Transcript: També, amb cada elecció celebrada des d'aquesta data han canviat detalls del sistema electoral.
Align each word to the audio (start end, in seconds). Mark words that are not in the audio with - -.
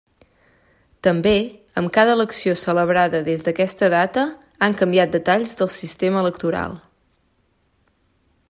També, 1.07 1.33
amb 1.81 1.91
cada 1.97 2.15
elecció 2.19 2.55
celebrada 2.63 3.21
des 3.29 3.45
d'aquesta 3.49 3.91
data 3.95 4.25
han 4.69 4.79
canviat 4.83 5.15
detalls 5.19 5.55
del 5.61 5.73
sistema 5.77 6.25
electoral. 6.27 6.79